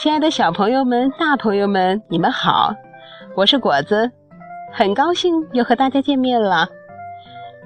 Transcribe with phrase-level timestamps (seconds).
[0.00, 2.74] 亲爱的小朋友们、大朋友们，你们好，
[3.36, 4.10] 我是果子，
[4.72, 6.66] 很高兴又和大家见面了。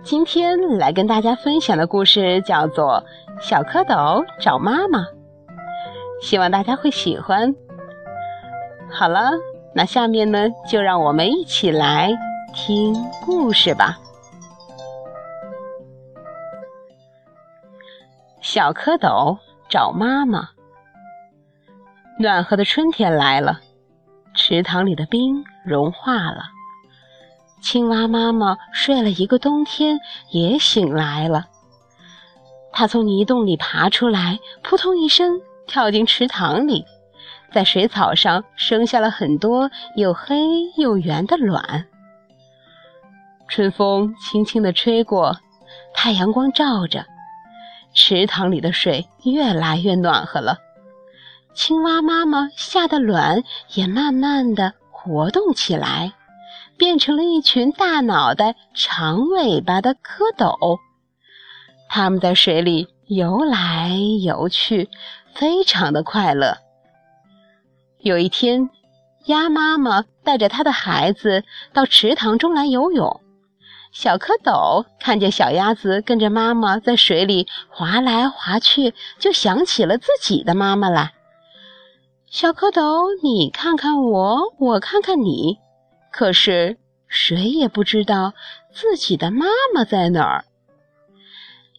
[0.02, 3.00] 今天来跟大家分享的故事叫做
[3.40, 4.98] 《小蝌蚪找妈妈》，
[6.20, 7.54] 希望大家会喜欢。
[8.90, 9.30] 好了，
[9.72, 12.10] 那下面呢，就让我们一起来
[12.52, 13.96] 听故事吧。
[18.40, 20.48] 小蝌蚪找妈妈。
[22.16, 23.60] 暖和的春天来了，
[24.34, 26.44] 池塘里的冰融化了。
[27.60, 29.98] 青蛙妈妈睡了一个冬天，
[30.30, 31.46] 也醒来了。
[32.72, 36.84] 它从泥洞里爬出来，扑通一声跳进池塘里，
[37.52, 40.36] 在水草上生下了很多又黑
[40.76, 41.86] 又圆的卵。
[43.48, 45.36] 春风轻轻地吹过，
[45.92, 47.04] 太阳光照着，
[47.92, 50.58] 池塘里的水越来越暖和了。
[51.54, 56.12] 青蛙妈妈下的卵也慢慢的活动起来，
[56.76, 60.78] 变成了一群大脑袋、长尾巴的蝌蚪。
[61.88, 64.90] 它们在水里游来游去，
[65.32, 66.58] 非常的快乐。
[68.00, 68.68] 有一天，
[69.26, 73.20] 鸭妈妈带着它的孩子到池塘中来游泳。
[73.92, 81.13] 小蝌蚪看见小鸭子跟着妈妈在水里划来划去，就想起了自己的妈妈来。
[82.34, 85.58] 小蝌蚪，你看看我，我看看你，
[86.10, 88.34] 可是谁也不知道
[88.72, 90.44] 自己的妈妈在哪儿。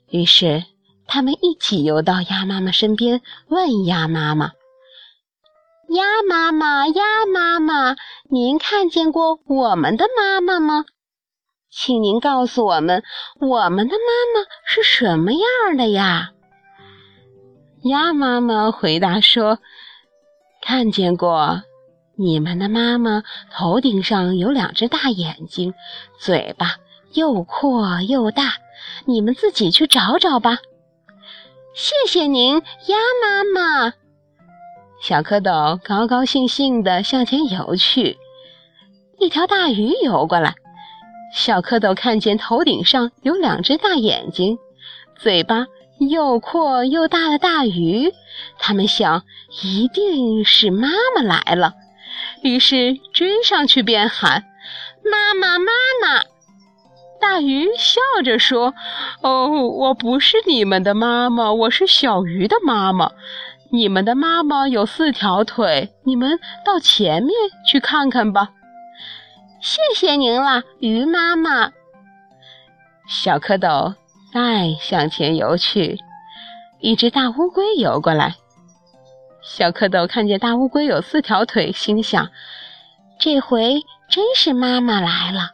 [0.10, 0.64] 于是，
[1.08, 4.54] 他们一起游到鸭妈妈身边，问鸭妈妈
[5.92, 7.98] ：“鸭妈妈，鸭妈妈，
[8.30, 10.86] 您看见过我们的妈妈吗？
[11.70, 13.04] 请您告诉我们，
[13.42, 16.32] 我们的妈妈是什么样的呀？”
[17.84, 19.60] 鸭妈妈回答说。
[20.68, 21.62] 看见过，
[22.16, 23.22] 你们的妈妈
[23.52, 25.76] 头顶上有两只大眼睛，
[26.18, 26.78] 嘴巴
[27.14, 28.56] 又阔又大，
[29.06, 30.58] 你们自己去找找吧。
[31.76, 32.56] 谢谢您，
[32.88, 33.94] 鸭妈妈。
[35.00, 38.18] 小蝌蚪高高兴兴地向前游去。
[39.20, 40.56] 一条大鱼游过来，
[41.32, 44.58] 小蝌蚪看见头顶上有两只大眼睛，
[45.16, 45.68] 嘴巴。
[46.00, 48.12] 又阔又大的大鱼，
[48.60, 49.24] 他们想
[49.64, 51.74] 一定是妈妈来了，
[52.42, 54.44] 于是追上去便喊
[55.04, 56.24] ：“妈妈，妈妈！”
[57.22, 58.74] 大鱼笑着说
[59.24, 63.12] ：“哦，我不是你们的妈妈，我是小鱼的妈妈。
[63.72, 67.34] 你们的妈妈有四条腿，你们到前面
[67.68, 68.50] 去看看吧。”
[69.60, 71.72] 谢谢您了，鱼妈妈。
[73.08, 73.96] 小蝌蚪。
[74.36, 75.98] 再向前游去，
[76.82, 78.36] 一只大乌龟游过来。
[79.42, 82.30] 小蝌蚪看见大乌龟有四条腿，心想：
[83.18, 85.52] 这回真是妈妈来了，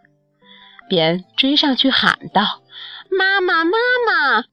[0.89, 2.63] 便追上去喊道
[3.15, 3.77] ：“妈妈，妈
[4.07, 4.45] 妈！”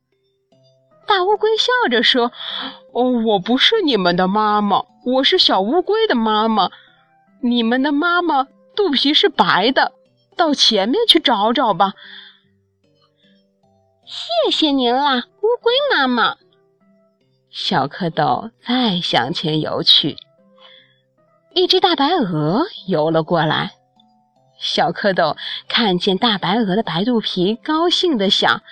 [1.09, 2.31] 大乌龟笑着说
[2.93, 6.69] ：“哦，我不是你们的妈妈，我是小乌龟的妈妈。
[7.41, 8.45] 你们的妈妈
[8.77, 9.93] 肚皮是白的，
[10.37, 11.95] 到前面去找找吧。”
[14.11, 16.37] 谢谢您啦，乌龟妈妈。
[17.51, 20.17] 小蝌蚪再向前游去，
[21.53, 23.73] 一只大白鹅游了过来。
[24.59, 25.37] 小蝌蚪
[25.69, 28.63] 看见大白鹅的白肚皮，高兴地想：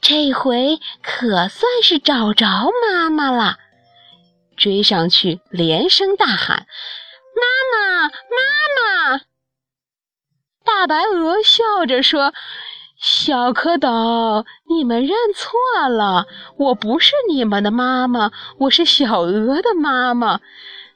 [0.00, 2.46] 这回可算是找着
[2.86, 3.56] 妈妈了。
[4.56, 6.68] 追上去，连声大喊
[7.34, 7.42] ：“妈
[7.72, 9.20] 妈，妈妈！”
[10.64, 12.32] 大白鹅笑着说。
[13.00, 16.26] 小蝌蚪，你们认错了，
[16.58, 20.38] 我不是你们的妈妈，我是小鹅的妈妈。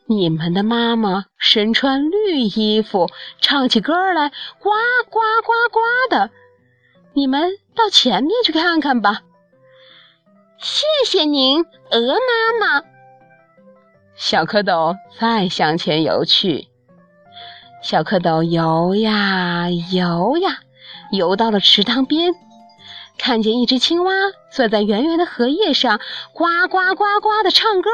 [0.05, 3.09] 你们的妈妈身穿绿衣服，
[3.41, 4.29] 唱起歌来
[4.59, 4.69] 呱
[5.09, 6.29] 呱呱呱的。
[7.15, 9.23] 你们到前面去看看吧。
[10.59, 12.17] 谢谢您，鹅
[12.61, 12.83] 妈妈。
[14.15, 16.69] 小蝌蚪再向前游去，
[17.83, 20.59] 小蝌蚪游呀游呀。
[21.11, 22.35] 游到了池塘边，
[23.19, 24.13] 看见一只青蛙
[24.51, 26.01] 坐在圆圆的荷叶上，
[26.33, 27.91] 呱呱呱呱的唱歌。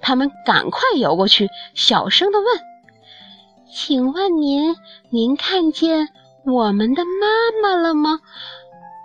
[0.00, 2.46] 他们赶快游过去，小声地问
[3.72, 4.76] ：“请问您，
[5.10, 6.08] 您看见
[6.44, 8.20] 我们的妈妈了吗？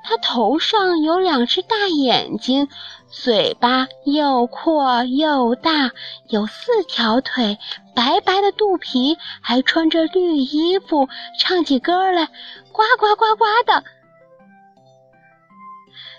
[0.04, 2.68] 她头上有两只大眼睛。”
[3.12, 5.92] 嘴巴又阔又大，
[6.30, 7.60] 有四条腿，
[7.94, 12.28] 白白的肚皮，还穿着绿衣服，唱起歌来
[12.72, 13.84] 呱呱呱呱的。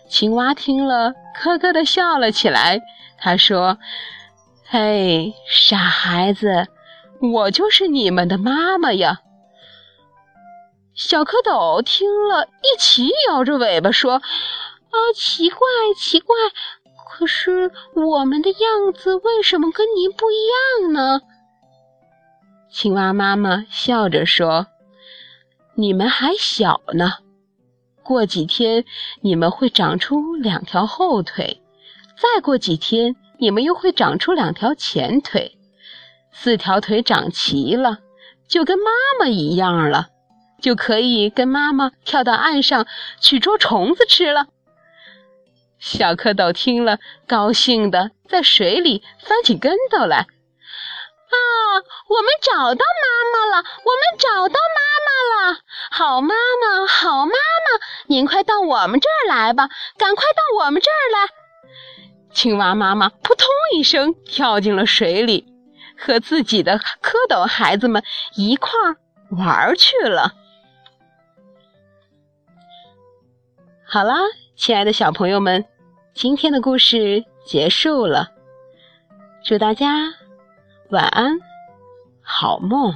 [0.06, 2.82] 青蛙听了，咯咯的笑了起来。
[3.16, 3.78] 他说
[4.68, 6.68] ：“嘿，傻孩子，
[7.20, 9.20] 我就是你们的妈妈呀！
[10.94, 14.16] 小蝌蚪听了一起摇着尾巴说
[14.92, 15.58] ：“啊，奇怪，
[15.96, 16.36] 奇怪！
[17.22, 21.20] 可是我们的样子为什么跟您不一样呢？”
[22.68, 24.66] 青蛙妈妈笑着说
[25.76, 27.18] ：“你们还小呢，
[28.02, 28.84] 过几天
[29.20, 31.62] 你们会长出两条后腿，
[32.16, 35.58] 再过几天。”你们又会长出两条前腿，
[36.32, 37.98] 四条腿长齐了，
[38.48, 38.84] 就跟妈
[39.18, 40.08] 妈一样了，
[40.60, 42.86] 就可以跟妈妈跳到岸上
[43.20, 44.46] 去捉虫子吃了。
[45.82, 50.18] 小蝌蚪听了，高兴的在水里翻起跟头来。
[50.18, 51.36] 啊，
[52.08, 53.56] 我们找到妈妈了！
[53.58, 55.58] 我们找到妈妈了！
[55.90, 59.68] 好妈妈，好妈妈，您快到我们这儿来吧！
[59.98, 61.28] 赶快到我们这儿来！
[62.32, 65.46] 青蛙妈妈扑通一声跳进了水里，
[65.98, 68.04] 和自己的蝌蚪孩子们
[68.36, 68.96] 一块儿
[69.36, 70.32] 玩去了。
[73.84, 74.14] 好啦，
[74.54, 75.64] 亲爱的小朋友们，
[76.14, 78.28] 今天的故事结束了，
[79.42, 80.12] 祝大家
[80.90, 81.40] 晚安，
[82.20, 82.92] 好梦。